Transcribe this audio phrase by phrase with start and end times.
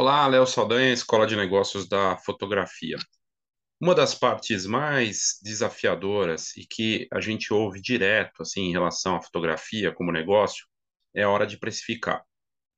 [0.00, 2.96] Olá, Léo Saldanha, Escola de Negócios da Fotografia.
[3.78, 9.20] Uma das partes mais desafiadoras e que a gente ouve direto assim em relação à
[9.20, 10.64] fotografia como negócio
[11.14, 12.24] é a hora de precificar.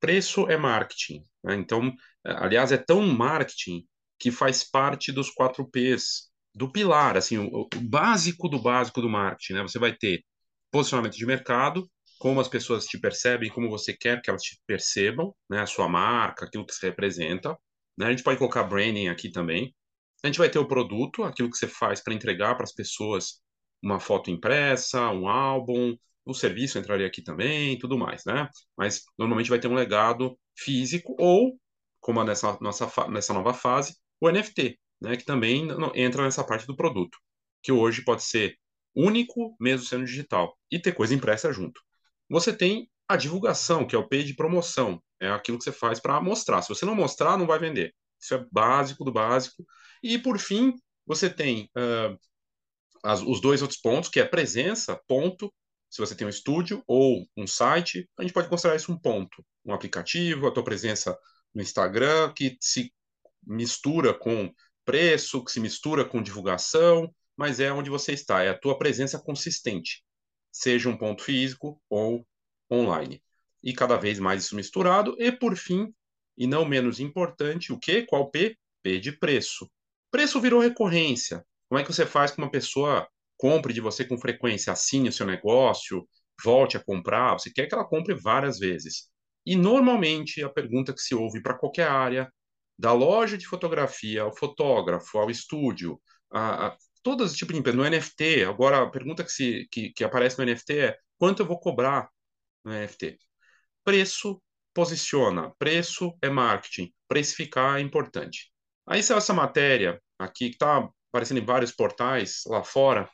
[0.01, 1.55] Preço é marketing, né?
[1.55, 1.95] Então,
[2.25, 3.87] aliás, é tão marketing
[4.19, 9.09] que faz parte dos quatro P's, do pilar, assim, o, o básico do básico do
[9.09, 9.63] marketing, né?
[9.63, 10.25] Você vai ter
[10.73, 11.89] posicionamento de mercado,
[12.23, 15.61] como as pessoas te percebem, como você quer que elas te percebam, né?
[15.61, 17.59] A sua marca, aquilo que você representa.
[17.99, 18.07] Né?
[18.07, 19.75] A gente pode colocar branding aqui também.
[20.23, 23.43] A gente vai ter o produto, aquilo que você faz para entregar para as pessoas
[23.83, 28.49] uma foto impressa, um álbum, o serviço entraria aqui também, tudo mais, né?
[28.79, 31.59] Mas normalmente vai ter um legado físico ou,
[31.99, 35.17] como nessa nossa nessa nova fase, o NFT, né?
[35.17, 37.19] Que também entra nessa parte do produto,
[37.61, 38.57] que hoje pode ser
[38.95, 41.81] único, mesmo sendo digital, e ter coisa impressa junto.
[42.33, 46.01] Você tem a divulgação, que é o P de promoção, é aquilo que você faz
[46.01, 46.63] para mostrar.
[46.63, 47.95] Se você não mostrar, não vai vender.
[48.19, 49.67] Isso é básico do básico.
[50.03, 50.75] E por fim,
[51.07, 52.19] você tem uh,
[53.05, 55.53] as, os dois outros pontos, que é presença, ponto.
[55.91, 59.45] Se você tem um estúdio ou um site, a gente pode considerar isso um ponto.
[59.63, 61.15] Um aplicativo, a tua presença
[61.55, 62.91] no Instagram, que se
[63.47, 64.51] mistura com
[64.87, 69.19] preço, que se mistura com divulgação, mas é onde você está, é a tua presença
[69.19, 70.03] consistente,
[70.53, 72.27] seja um ponto físico ou
[72.71, 73.23] online.
[73.63, 75.17] E cada vez mais isso misturado.
[75.19, 75.93] E por fim,
[76.37, 78.03] e não menos importante, o que?
[78.03, 78.57] Qual P?
[78.83, 79.71] P de preço.
[80.11, 81.45] Preço virou recorrência.
[81.69, 85.13] Como é que você faz com uma pessoa compre de você com frequência, assine o
[85.13, 86.07] seu negócio,
[86.45, 87.33] volte a comprar?
[87.35, 89.09] Você quer que ela compre várias vezes.
[89.47, 92.33] E normalmente a pergunta que se ouve para qualquer área,
[92.79, 96.01] da loja de fotografia ao fotógrafo, ao estúdio,
[96.31, 99.91] a, a todo esse tipo de empresa, no NFT, agora a pergunta que, se, que,
[99.93, 102.09] que aparece no NFT é quanto eu vou cobrar
[102.65, 103.19] no NFT?
[103.85, 104.43] Preço
[104.75, 108.51] posiciona, preço é marketing, precificar é importante.
[108.87, 113.09] Aí saiu essa matéria aqui, que está aparecendo em vários portais lá fora,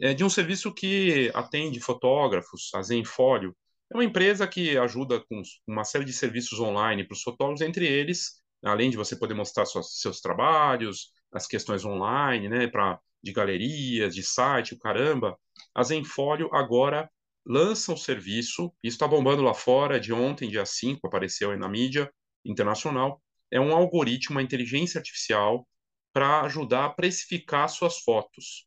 [0.00, 3.56] é de um serviço que atende fotógrafos, a Zenfolio.
[3.92, 7.86] É uma empresa que ajuda com uma série de serviços online para os fotógrafos, entre
[7.86, 13.32] eles, além de você poder mostrar suas, seus trabalhos, as questões online, né, para de
[13.32, 15.36] galerias, de site, o caramba,
[15.74, 17.10] a Zenfolio agora
[17.44, 21.68] lança o serviço, isso está bombando lá fora, de ontem, dia 5, apareceu aí na
[21.68, 22.12] mídia
[22.44, 25.66] internacional, é um algoritmo, uma inteligência artificial
[26.12, 28.66] para ajudar a precificar suas fotos.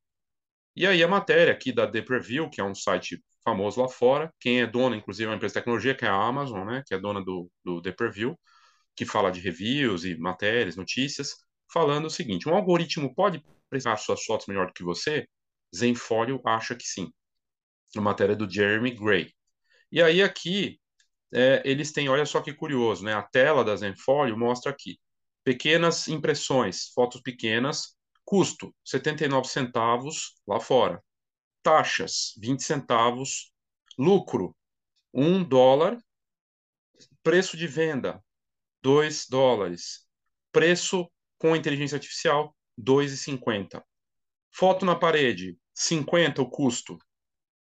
[0.75, 4.33] E aí a matéria aqui da The Preview, que é um site famoso lá fora,
[4.39, 6.93] quem é dona, inclusive, é uma empresa de tecnologia, que é a Amazon, né, que
[6.93, 8.37] é dona do, do The Preview,
[8.95, 11.35] que fala de reviews e matérias, notícias,
[11.71, 15.27] falando o seguinte, um algoritmo pode precificar suas fotos melhor do que você?
[15.75, 17.11] Zenfolio acha que sim
[17.95, 19.33] a matéria do Jeremy Gray.
[19.91, 20.79] E aí aqui
[21.33, 23.13] é, eles têm, olha só que curioso, né?
[23.13, 24.99] A tela da Zenfolio mostra aqui
[25.43, 27.95] pequenas impressões, fotos pequenas,
[28.25, 31.01] custo 79 centavos lá fora,
[31.63, 33.53] taxas 20 centavos,
[33.97, 34.55] lucro
[35.13, 35.97] 1 dólar,
[37.23, 38.21] preço de venda
[38.81, 40.05] 2 dólares,
[40.51, 43.83] preço com inteligência artificial 2,50.
[44.51, 46.97] Foto na parede 50 o custo,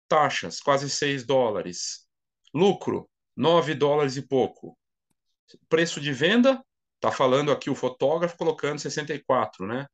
[0.07, 2.07] Taxas, quase 6 dólares.
[2.53, 4.77] Lucro, 9 dólares e pouco.
[5.67, 6.63] Preço de venda,
[6.95, 9.87] está falando aqui o fotógrafo colocando 64, né?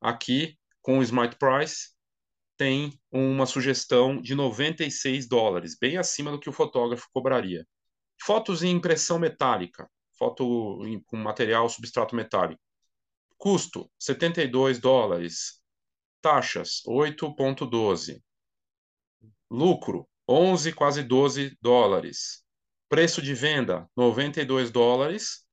[0.00, 1.90] Aqui, com o Smart Price,
[2.56, 7.66] tem uma sugestão de 96 dólares, bem acima do que o fotógrafo cobraria.
[8.20, 12.62] Fotos em impressão metálica, foto com material substrato metálico.
[13.42, 15.60] Custo, 72 dólares.
[16.20, 18.22] Taxas, 8,12.
[19.50, 22.44] Lucro, 11, quase 12 dólares.
[22.88, 25.44] Preço de venda, 92 dólares.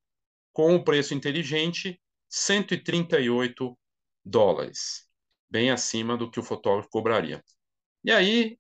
[0.54, 2.00] Com o preço inteligente,
[2.30, 3.76] 138
[4.24, 5.10] dólares.
[5.50, 7.44] Bem acima do que o fotógrafo cobraria.
[8.04, 8.60] E aí,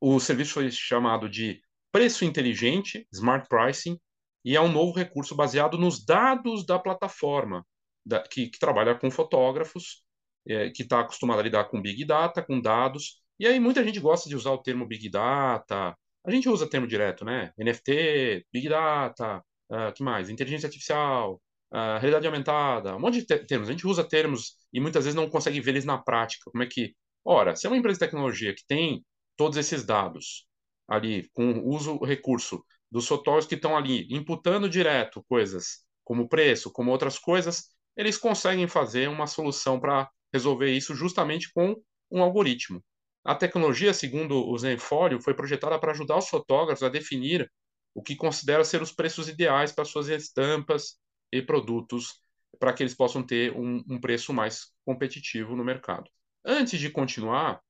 [0.00, 1.60] o serviço foi chamado de
[1.92, 4.00] preço inteligente, smart pricing,
[4.42, 7.66] e é um novo recurso baseado nos dados da plataforma,
[8.04, 10.02] da, que, que, trabalha com fotógrafos,
[10.46, 13.98] é, que está acostumado a lidar com big data, com dados, e aí muita gente
[13.98, 15.96] gosta de usar o termo Big Data.
[16.24, 17.52] A gente usa termo direto, né?
[17.58, 20.30] NFT, Big Data, uh, que mais?
[20.30, 23.68] Inteligência artificial, uh, realidade aumentada, um monte de termos.
[23.68, 26.50] A gente usa termos e muitas vezes não consegue ver eles na prática.
[26.52, 26.94] Como é que...
[27.24, 29.04] Ora, se é uma empresa de tecnologia que tem
[29.36, 30.46] todos esses dados
[30.86, 36.92] ali, com uso recurso dos fotógrafos que estão ali, imputando direto coisas como preço, como
[36.92, 41.76] outras coisas, eles conseguem fazer uma solução para resolver isso justamente com
[42.10, 42.82] um algoritmo.
[43.24, 47.50] A tecnologia, segundo o Zenfolio, foi projetada para ajudar os fotógrafos a definir
[47.94, 50.98] o que considera ser os preços ideais para suas estampas
[51.30, 52.20] e produtos
[52.58, 56.10] para que eles possam ter um, um, preço mais competitivo no mercado.
[56.44, 57.60] Antes de continuar,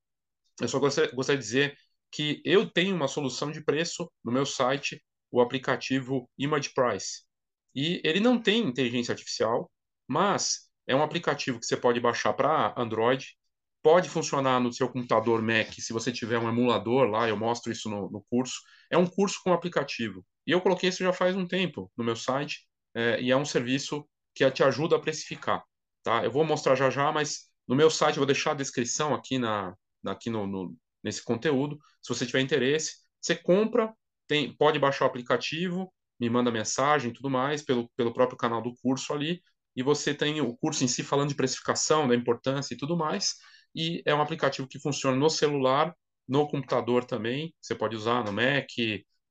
[0.59, 1.77] eu só gostaria, gostaria de dizer
[2.11, 7.23] que eu tenho uma solução de preço no meu site, o aplicativo Image Price.
[7.73, 9.71] E ele não tem inteligência artificial,
[10.07, 13.35] mas é um aplicativo que você pode baixar para Android,
[13.81, 17.89] pode funcionar no seu computador Mac se você tiver um emulador lá, eu mostro isso
[17.89, 18.55] no, no curso.
[18.89, 20.25] É um curso com aplicativo.
[20.47, 23.45] E eu coloquei isso já faz um tempo no meu site, é, e é um
[23.45, 25.63] serviço que te ajuda a precificar.
[26.03, 26.23] Tá?
[26.23, 29.37] Eu vou mostrar já já, mas no meu site eu vou deixar a descrição aqui,
[29.37, 31.77] na, aqui no, no nesse conteúdo.
[32.01, 33.93] Se você tiver interesse, você compra,
[34.27, 38.61] tem, pode baixar o aplicativo, me manda mensagem e tudo mais pelo, pelo próprio canal
[38.61, 39.41] do curso ali,
[39.75, 43.35] e você tem o curso em si falando de precificação, da importância e tudo mais,
[43.75, 45.95] e é um aplicativo que funciona no celular,
[46.27, 48.69] no computador também, você pode usar no Mac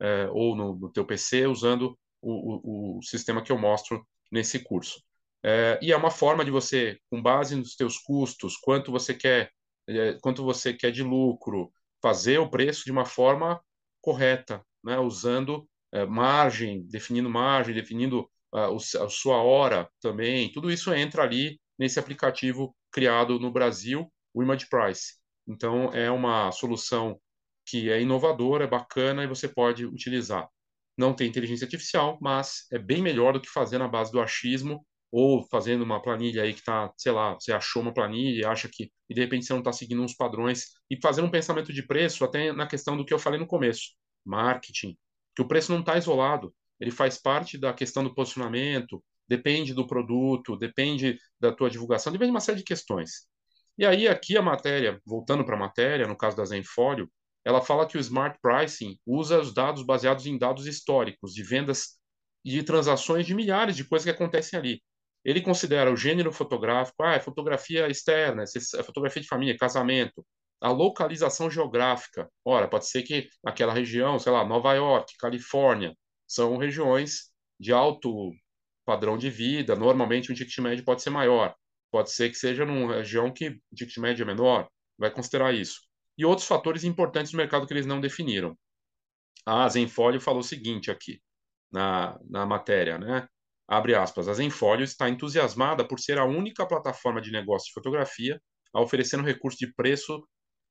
[0.01, 4.59] é, ou no, no teu PC, usando o, o, o, sistema que eu mostro nesse
[4.59, 5.03] curso.
[5.45, 9.51] É, e é uma forma de você, com base nos teus custos, quanto você quer,
[9.89, 13.61] é, quanto você quer de lucro, fazer o preço de uma forma
[14.01, 20.53] correta, né, usando é, margem, definindo margem, definindo a, sua hora também.
[20.53, 25.15] Tudo isso entra ali nesse aplicativo criado no Brasil, o Image Price.
[25.47, 27.21] Então, é uma solução
[27.67, 30.49] que é inovadora, é bacana e você pode utilizar.
[30.97, 34.85] Não tem inteligência artificial, mas é bem melhor do que fazer na base do achismo
[35.11, 38.69] ou fazendo uma planilha aí que está, sei lá, você achou uma planilha e acha
[38.69, 41.87] que, e de repente você não está seguindo uns padrões, e fazendo um pensamento de
[41.87, 43.91] preço até na questão do que eu falei no começo,
[44.25, 44.97] marketing,
[45.37, 49.87] que o preço não está isolado, ele faz parte da questão do posicionamento, depende do
[49.87, 53.29] produto, depende da tua divulgação, depende de uma série de questões.
[53.79, 57.09] E aí aqui a matéria, voltando para a matéria, no caso da Zenfolio,
[57.45, 62.01] ela fala que o Smart Pricing usa os dados baseados em dados históricos de vendas
[62.45, 64.83] e de transações de milhares de coisas que acontecem ali.
[65.25, 70.27] Ele considera o gênero fotográfico, ah, é fotografia externa, é fotografia de família, casamento,
[70.61, 72.29] a localização geográfica.
[72.45, 75.95] Ora, pode ser que aquela região, sei lá, Nova York, Califórnia,
[76.33, 77.31] são regiões
[77.61, 78.33] de alto
[78.87, 79.77] padrão de vida.
[79.77, 81.55] Normalmente o ticket médio pode ser maior.
[81.91, 84.67] Pode ser que seja numa região que o ticket médio é menor.
[84.99, 85.81] Vai considerar isso.
[86.17, 88.57] E outros fatores importantes no mercado que eles não definiram.
[89.45, 91.21] A Zenfolio falou o seguinte aqui
[91.71, 93.29] na, na matéria, né?
[93.69, 94.27] Abre aspas.
[94.27, 98.41] A Zenfolio está entusiasmada por ser a única plataforma de negócio de fotografia
[98.73, 100.27] a oferecer um recurso de preço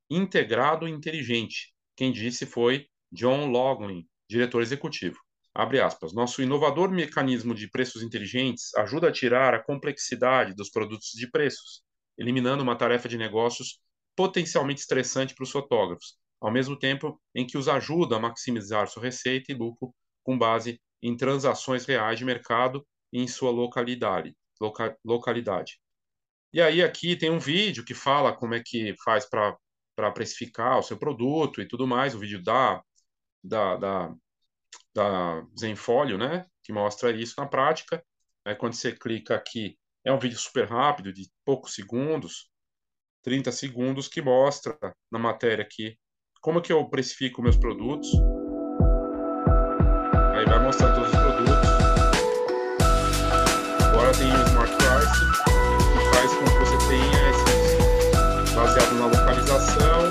[0.09, 1.71] integrado e inteligente.
[1.95, 5.19] Quem disse foi John Loughlin, diretor executivo.
[5.53, 6.13] Abre aspas.
[6.13, 11.83] Nosso inovador mecanismo de preços inteligentes ajuda a tirar a complexidade dos produtos de preços,
[12.17, 13.79] eliminando uma tarefa de negócios
[14.15, 19.03] potencialmente estressante para os fotógrafos, ao mesmo tempo em que os ajuda a maximizar sua
[19.03, 19.93] receita e lucro
[20.23, 24.35] com base em transações reais de mercado e em sua localidade.
[24.59, 25.79] Loca localidade.
[26.53, 30.83] E aí aqui tem um vídeo que fala como é que faz para precificar o
[30.83, 32.81] seu produto e tudo mais, o vídeo da,
[33.43, 34.15] da, da,
[34.93, 38.03] da Zenfolio, né, que mostra isso na prática.
[38.45, 42.49] Aí, quando você clica aqui, é um vídeo super rápido, de poucos segundos,
[43.23, 44.77] 30 segundos, que mostra
[45.11, 45.97] na matéria aqui
[46.41, 48.09] como que eu precifico meus produtos.
[50.33, 51.69] Aí vai mostrar todos os produtos.
[53.85, 55.19] Agora tem o Smart Price,
[55.93, 60.10] que faz com que você tenha esses, baseado na localização,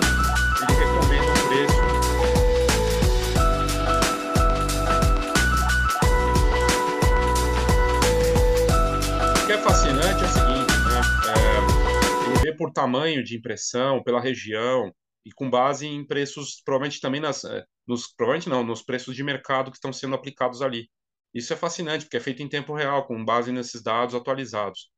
[12.61, 17.65] por tamanho de impressão, pela região, e com base em preços, provavelmente também nas, é,
[17.87, 20.91] nos, provavelmente não, nos preços de mercado que estão sendo aplicados ali.
[21.33, 24.91] Isso é fascinante, porque é feito em tempo real, com base nesses dados atualizados.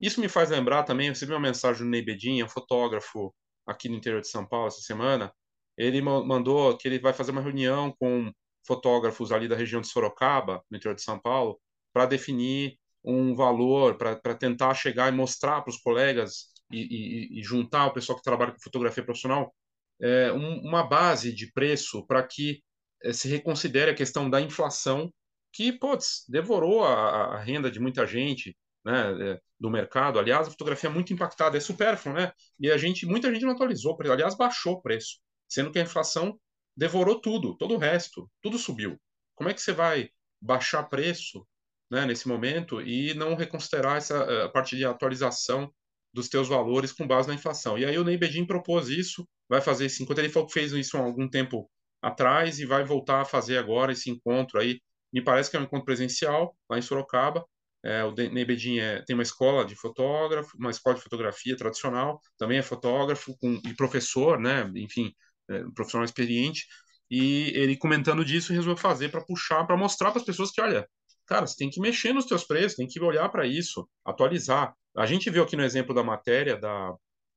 [0.00, 3.34] Isso me faz lembrar também, eu recebi uma mensagem do Ney Bedin, um fotógrafo
[3.66, 5.32] aqui no interior de São Paulo essa semana,
[5.76, 8.30] ele mandou que ele vai fazer uma reunião com
[8.64, 11.60] fotógrafos ali da região de Sorocaba, no interior de São Paulo,
[11.92, 17.42] para definir um valor, para tentar chegar e mostrar para os colegas e, e, e,
[17.42, 19.54] juntar o pessoal que trabalha com fotografia profissional
[20.00, 22.62] é, um, uma base de preço para que
[23.02, 25.12] é, se reconsidere a questão da inflação,
[25.52, 30.18] que, putz, devorou a, a renda de muita gente, né, é, do mercado.
[30.18, 32.32] Aliás, a fotografia é muito impactada, é supérfluo, né?
[32.60, 36.38] E a gente, muita gente não atualizou, aliás, baixou o preço, sendo que a inflação
[36.76, 39.00] devorou tudo, todo o resto, tudo subiu.
[39.34, 40.10] Como é que você vai
[40.40, 41.46] baixar preço,
[41.90, 45.72] né, nesse momento e não reconsiderar essa eh, a parte de atualização
[46.12, 47.78] dos teus valores com base na inflação?
[47.78, 50.72] E aí o Ney Bedin propôs isso, vai fazer isso, enquanto ele falou que fez
[50.72, 51.70] isso há algum tempo
[52.02, 54.80] atrás e vai voltar a fazer agora esse encontro aí.
[55.12, 57.44] Me parece que é um encontro presencial lá em Sorocaba
[57.84, 62.20] É, o Ney Bedin é, tem uma escola de fotógrafo, uma escola de fotografia tradicional,
[62.36, 64.70] também é fotógrafo com, e professor, né?
[64.76, 65.12] Enfim,
[65.48, 66.66] é, um profissional experiente.
[67.10, 70.86] E ele comentando disso resolveu fazer para puxar, para mostrar para as pessoas que, olha,
[71.26, 74.74] cara, você tem que mexer nos teus preços, tem que olhar para isso, atualizar.
[74.98, 76.94] A gente viu aqui no exemplo da matéria da,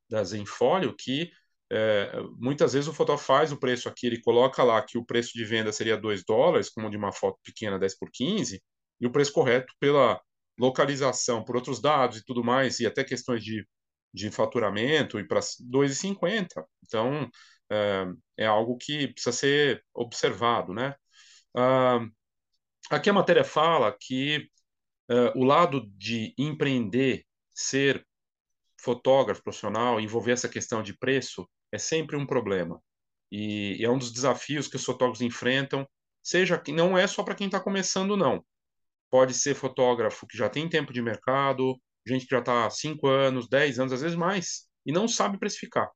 [0.09, 1.31] da Zenfolio que
[1.71, 5.31] é, muitas vezes o fotógrafo faz o preço aqui, ele coloca lá que o preço
[5.33, 8.61] de venda seria 2 dólares, como de uma foto pequena 10 por 15,
[8.99, 10.19] e o preço correto pela
[10.59, 13.65] localização, por outros dados e tudo mais, e até questões de,
[14.13, 16.65] de faturamento, e para 2,50.
[16.85, 17.29] Então,
[17.71, 18.05] é,
[18.39, 20.95] é, algo que precisa ser observado, né?
[21.55, 21.99] Ah,
[22.89, 24.49] aqui a matéria fala que
[25.09, 28.05] uh, o lado de empreender, ser
[28.79, 32.81] fotógrafo profissional, envolver essa questão de preço, é sempre um problema.
[33.31, 35.87] E, e é um dos desafios que os fotógrafos enfrentam,
[36.21, 38.43] seja que não é só para quem está começando, não.
[39.09, 43.07] Pode ser fotógrafo que já tem tempo de mercado, gente que já está há 5
[43.07, 45.89] anos, 10 anos, às vezes mais, e não sabe precificar.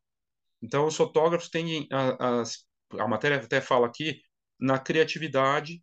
[0.61, 2.43] Então, os fotógrafos têm a, a,
[3.03, 4.21] a matéria até fala aqui
[4.59, 5.81] na criatividade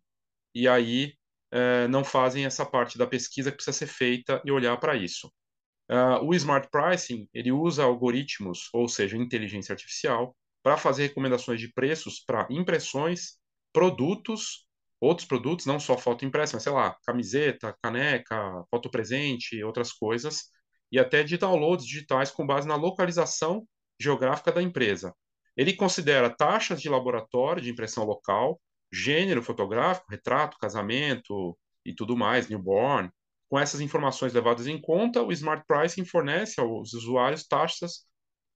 [0.53, 1.13] e aí
[1.51, 5.31] é, não fazem essa parte da pesquisa que precisa ser feita e olhar para isso.
[5.89, 11.71] Uh, o Smart Pricing ele usa algoritmos, ou seja, inteligência artificial, para fazer recomendações de
[11.73, 13.37] preços para impressões,
[13.73, 14.65] produtos,
[14.99, 20.43] outros produtos, não só foto impressa, mas sei lá, camiseta, caneca, foto presente, outras coisas,
[20.91, 23.67] e até de downloads digitais com base na localização
[23.99, 25.13] geográfica da empresa.
[25.57, 28.59] Ele considera taxas de laboratório de impressão local,
[28.91, 33.09] gênero fotográfico, retrato, casamento e tudo mais, newborn.
[33.53, 38.03] Com essas informações levadas em conta, o Smart Pricing fornece aos usuários taxas,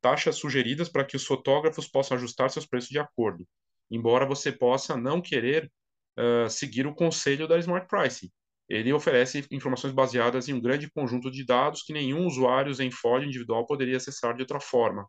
[0.02, 3.48] taxas sugeridas para que os fotógrafos possam ajustar seus preços de acordo,
[3.92, 5.72] embora você possa não querer
[6.18, 8.28] uh, seguir o conselho da Smart Pricing.
[8.68, 13.24] Ele oferece informações baseadas em um grande conjunto de dados que nenhum usuário em folha
[13.24, 15.06] individual poderia acessar de outra forma.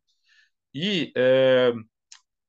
[0.74, 1.72] E é,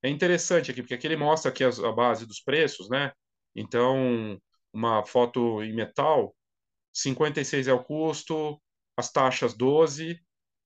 [0.03, 3.13] interessante aqui, porque aqui ele mostra aqui a, a base dos preços, né?
[3.55, 4.37] Então,
[4.73, 6.35] uma foto em metal,
[6.93, 8.61] 56 é o custo,
[8.97, 10.19] as taxas 12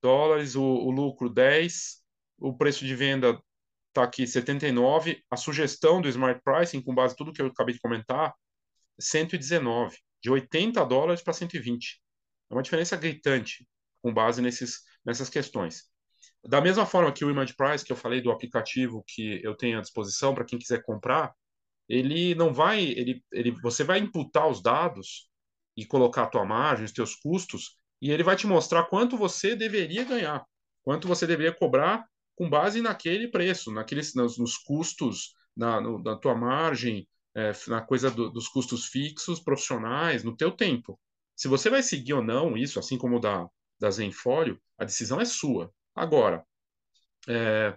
[0.04, 2.02] dólares, o, o lucro 10,
[2.38, 3.40] o preço de venda
[3.88, 7.74] está aqui 79, a sugestão do Smart Pricing, com base em tudo que eu acabei
[7.74, 8.34] de comentar,
[8.98, 12.02] 119, de 80 dólares para 120.
[12.50, 13.66] É uma diferença gritante
[14.02, 15.84] com base nesses, nessas questões.
[16.46, 19.78] Da mesma forma que o Image Price, que eu falei do aplicativo que eu tenho
[19.78, 21.32] à disposição para quem quiser comprar,
[21.88, 25.30] ele não vai, ele, ele, você vai imputar os dados
[25.76, 29.56] e colocar a tua margem, os teus custos, e ele vai te mostrar quanto você
[29.56, 30.44] deveria ganhar,
[30.82, 36.34] quanto você deveria cobrar com base naquele preço, naqueles, nos, nos custos, na, na tua
[36.34, 40.98] margem, é, na coisa do, dos custos fixos, profissionais, no teu tempo.
[41.34, 45.24] Se você vai seguir ou não isso, assim como da, da Zenfólio, a decisão é
[45.24, 45.72] sua.
[45.94, 46.44] Agora,
[47.28, 47.76] é,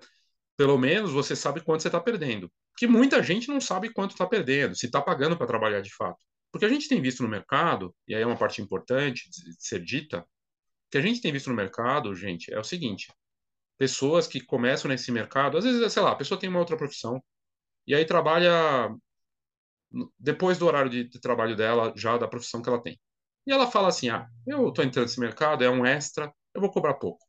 [0.55, 2.51] pelo menos você sabe quanto você está perdendo.
[2.77, 6.23] Que muita gente não sabe quanto está perdendo, se está pagando para trabalhar de fato.
[6.57, 9.79] Porque a gente tem visto no mercado, e aí é uma parte importante de ser
[9.79, 10.25] dita,
[10.89, 13.13] que a gente tem visto no mercado, gente, é o seguinte:
[13.77, 17.23] pessoas que começam nesse mercado, às vezes, sei lá, a pessoa tem uma outra profissão,
[17.85, 18.89] e aí trabalha
[20.19, 22.99] depois do horário de, de trabalho dela, já da profissão que ela tem.
[23.45, 26.71] E ela fala assim: ah, eu estou entrando nesse mercado, é um extra, eu vou
[26.71, 27.23] cobrar pouco.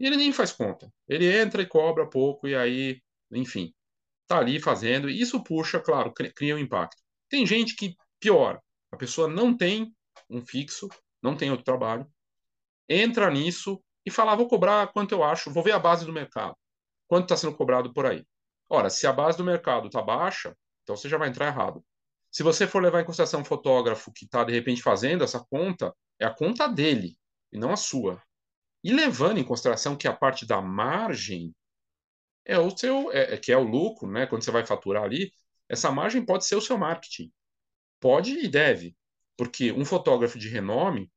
[0.00, 0.92] E ele nem faz conta.
[1.08, 3.00] Ele entra e cobra pouco, e aí,
[3.30, 3.72] enfim,
[4.26, 5.08] tá ali fazendo.
[5.08, 7.00] E isso puxa, claro, cria um impacto.
[7.28, 8.63] Tem gente que piora.
[8.94, 9.94] A pessoa não tem
[10.30, 10.88] um fixo,
[11.22, 12.06] não tem outro trabalho,
[12.88, 16.12] entra nisso e fala: ah, vou cobrar quanto eu acho, vou ver a base do
[16.12, 16.56] mercado.
[17.06, 18.24] Quanto está sendo cobrado por aí?
[18.68, 21.84] Ora, se a base do mercado está baixa, então você já vai entrar errado.
[22.30, 25.94] Se você for levar em consideração um fotógrafo que está, de repente, fazendo essa conta,
[26.18, 27.16] é a conta dele
[27.52, 28.20] e não a sua.
[28.82, 31.54] E levando em consideração que a parte da margem
[32.44, 34.26] é o seu, é, é, que é o lucro, né?
[34.26, 35.32] Quando você vai faturar ali,
[35.68, 37.32] essa margem pode ser o seu marketing.
[38.04, 38.94] Pode e deve,
[39.34, 41.10] porque um fotógrafo de renome,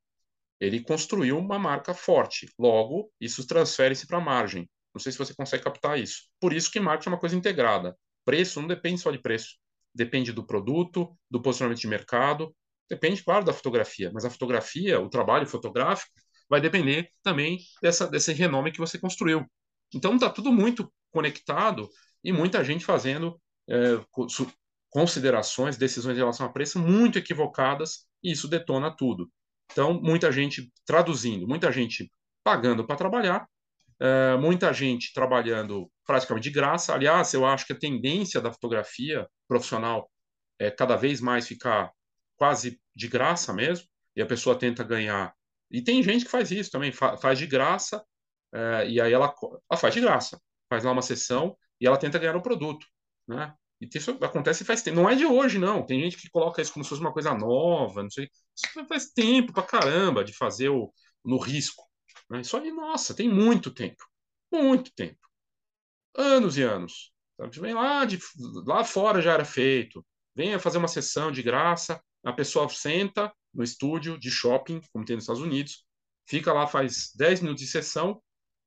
[0.58, 2.50] ele construiu uma marca forte.
[2.58, 4.70] Logo, isso transfere-se para a margem.
[4.96, 6.29] Não sei se você consegue captar isso.
[6.39, 7.94] Por isso que marketing é uma coisa integrada.
[8.24, 9.58] Preço não depende só de preço.
[9.94, 12.56] Depende do produto, do posicionamento de mercado,
[12.89, 14.10] depende, claro, da fotografia.
[14.13, 16.13] Mas a fotografia, o trabalho fotográfico,
[16.50, 19.46] vai depender também dessa, desse renome que você construiu.
[19.94, 21.89] Então está tudo muito conectado
[22.24, 23.38] e muita gente fazendo
[23.70, 24.00] é,
[24.97, 29.31] considerações, decisões em relação a preço muito equivocadas e isso detona tudo.
[29.71, 32.11] Então, muita gente traduzindo, muita gente
[32.43, 33.47] pagando para trabalhar,
[33.99, 36.95] é, muita gente trabalhando praticamente de graça.
[36.95, 40.09] Aliás, eu acho que a tendência da fotografia profissional
[40.57, 41.91] é cada vez mais ficar
[42.35, 43.87] quase de graça mesmo.
[44.15, 45.31] e a pessoa tenta ganhar.
[45.69, 48.03] E tem gente que faz isso também, fa faz de graça,
[48.51, 49.31] é, e aí ela,
[49.69, 52.87] ela faz de graça, faz lá uma sessão e ela tenta ganhar o produto,
[53.27, 53.53] né?
[53.79, 54.98] E isso acontece faz tempo.
[54.98, 55.86] Não é de hoje, não.
[55.86, 58.29] Tem gente que coloca isso como se fosse uma coisa nova, não sei.
[58.55, 60.91] Isso faz tempo pra caramba de fazer o,
[61.24, 61.84] no risco.
[62.29, 62.41] Né?
[62.41, 64.03] Isso aí, nossa, tem muito tempo.
[64.51, 65.19] Muito tempo.
[66.15, 67.12] Anos e anos.
[67.60, 68.19] Vem lá, de,
[68.65, 70.03] lá fora já era feito.
[70.36, 72.01] Venha fazer uma sessão de graça.
[72.24, 75.84] A pessoa senta no estúdio de shopping, como tem nos Estados Unidos,
[76.27, 78.22] fica lá, faz 10 minutos de sessão,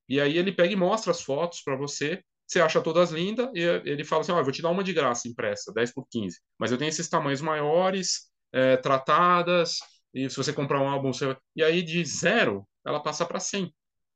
[0.09, 2.25] e aí ele pega e mostra as fotos para você.
[2.51, 5.73] Você acha todas lindas, e ele fala assim: vou te dar uma de graça impressa,
[5.73, 6.37] 10 por 15.
[6.59, 9.79] Mas eu tenho esses tamanhos maiores, é, tratadas,
[10.13, 11.37] e se você comprar um álbum, você...
[11.55, 13.73] e aí de zero, ela passa para 100.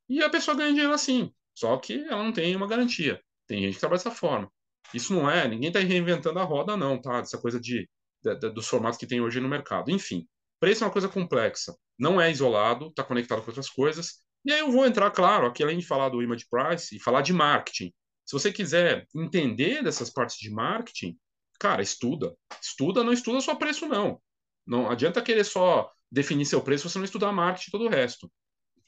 [0.09, 1.33] E a pessoa ganha dinheiro assim.
[1.55, 3.23] Só que ela não tem uma garantia.
[3.47, 4.51] Tem gente que trabalha dessa forma.
[4.93, 7.19] Isso não é, ninguém está reinventando a roda, não, tá?
[7.19, 7.89] Essa coisa de,
[8.21, 9.93] de, de, dos formatos que tem hoje no mercado.
[9.93, 10.27] Enfim,
[10.59, 11.73] preço é uma coisa complexa.
[11.97, 14.25] Não é isolado, está conectado com outras coisas.
[14.45, 17.23] E aí eu vou entrar, claro, aqui além de falar do image price e falar
[17.23, 17.93] de marketing.
[18.25, 21.19] Se você quiser entender dessas partes de marketing,
[21.59, 22.35] cara, estuda.
[22.61, 24.21] Estuda, não estuda só preço, não.
[24.67, 27.91] Não adianta querer só definir seu preço se você não estudar marketing e todo o
[27.91, 28.31] resto.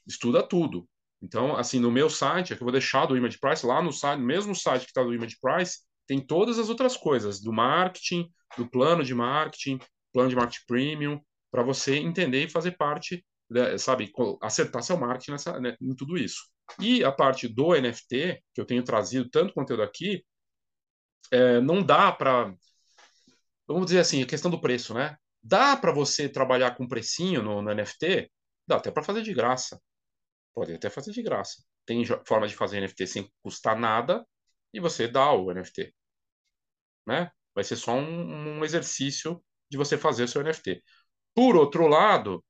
[0.07, 0.87] Estuda tudo.
[1.21, 4.19] Então, assim, no meu site, aqui eu vou deixar do Image Price, lá no site,
[4.19, 8.69] mesmo site que está do Image Price, tem todas as outras coisas, do marketing, do
[8.69, 9.79] plano de marketing,
[10.13, 13.25] plano de marketing premium, para você entender e fazer parte,
[13.77, 16.49] sabe, acertar seu marketing nessa, né, em tudo isso.
[16.79, 20.25] E a parte do NFT, que eu tenho trazido tanto conteúdo aqui,
[21.31, 22.53] é, não dá para.
[23.67, 25.17] Vamos dizer assim, a questão do preço, né?
[25.41, 28.31] Dá para você trabalhar com precinho no, no NFT?
[28.67, 29.81] Dá até para fazer de graça.
[30.53, 31.63] Pode até fazer de graça.
[31.85, 34.25] Tem forma de fazer NFT sem custar nada
[34.73, 35.93] e você dá o NFT.
[37.05, 37.31] Né?
[37.55, 40.83] Vai ser só um, um exercício de você fazer o seu NFT.
[41.33, 42.43] Por outro lado,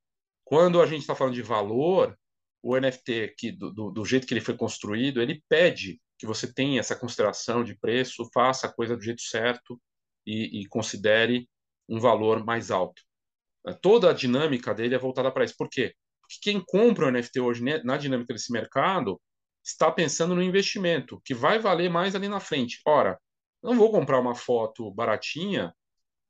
[0.44, 2.18] quando a gente está falando de valor,
[2.62, 6.80] o NFT, que, do, do, jeito que ele foi construído, ele pede que você tenha
[6.80, 9.80] essa consideração de preço, faça a coisa do jeito certo
[10.26, 11.48] e, e considere
[11.88, 13.02] um valor mais alto.
[13.82, 15.56] Toda a dinâmica dele é voltada para isso.
[15.58, 15.94] Por quê?
[16.28, 19.20] que quem compra o NFT hoje né, na dinâmica desse mercado
[19.64, 22.80] está pensando no investimento, que vai valer mais ali na frente.
[22.86, 23.20] Ora,
[23.64, 25.74] não vou comprar uma foto baratinha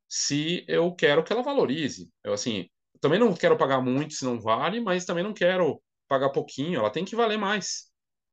[0.08, 2.10] se eu quero que ela valorize.
[2.24, 6.30] Eu assim, também não quero pagar muito se não vale, mas também não quero pagar
[6.30, 7.92] pouquinho, ela tem que valer mais.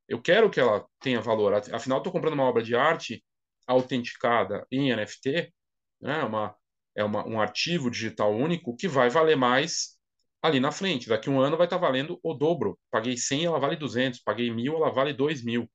[0.08, 1.54] Eu quero que ela tenha valor.
[1.54, 3.24] Afinal, estou comprando uma obra de arte
[3.66, 5.52] autenticada em NFT,
[6.00, 6.22] né?
[6.24, 6.54] uma,
[6.94, 9.98] é uma, um arquivo digital único que vai valer mais
[10.42, 11.08] ali na frente.
[11.08, 12.78] Daqui um ano vai estar valendo o dobro.
[12.90, 14.20] Paguei 100, ela vale 200.
[14.20, 15.70] Paguei mil, ela vale 2 mil.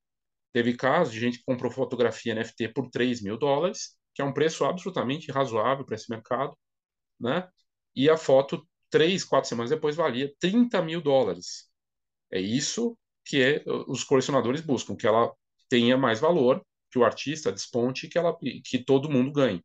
[0.54, 4.34] Teve casos de gente que comprou fotografia NFT por 3 mil dólares, que é um
[4.34, 6.56] preço absolutamente razoável para esse mercado,
[7.20, 7.48] né?
[7.96, 11.69] E a foto, três, quatro semanas depois, valia 30 mil dólares.
[12.32, 15.32] É isso que é, os colecionadores buscam, que ela
[15.70, 19.64] tenha mais valor, que o artista desponte, que, ela, que todo mundo ganhe.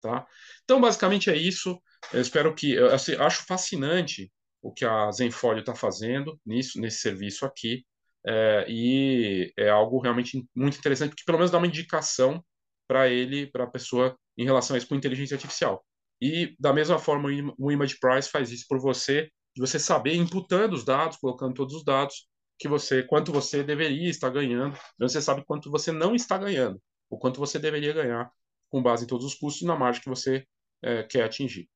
[0.00, 0.26] Tá?
[0.64, 1.80] Então, basicamente é isso.
[2.12, 2.78] Eu espero que.
[2.78, 7.84] Assim, acho fascinante o que a Zenfolio está fazendo nisso, nesse serviço aqui.
[8.26, 12.44] É, e é algo realmente muito interessante, porque pelo menos dá uma indicação
[12.86, 15.84] para ele, para a pessoa, em relação a isso com inteligência artificial.
[16.20, 20.74] E da mesma forma, o Image Price faz isso por você, de você saber, imputando
[20.74, 25.20] os dados, colocando todos os dados, que você, quanto você deveria estar ganhando, então você
[25.20, 28.30] sabe quanto você não está ganhando, o quanto você deveria ganhar
[28.68, 30.46] com base em todos os custos e na margem que você
[30.82, 31.68] é, quer atingir.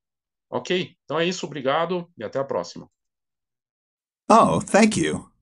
[0.50, 0.94] Ok?
[1.04, 2.88] Então é isso, obrigado e até a próxima.
[4.30, 5.33] Oh, thank you.